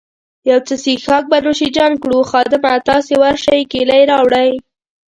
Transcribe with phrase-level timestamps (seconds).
[0.49, 4.51] یو څه څیښاک به نوش جان کړو، خادمه، تاسي ورشئ کیلۍ راوړئ.